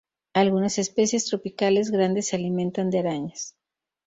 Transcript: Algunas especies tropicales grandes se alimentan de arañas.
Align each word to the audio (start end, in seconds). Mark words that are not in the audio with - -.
Algunas 0.33 0.79
especies 0.79 1.25
tropicales 1.25 1.91
grandes 1.91 2.29
se 2.29 2.35
alimentan 2.35 2.89
de 2.89 2.97
arañas. 2.97 3.55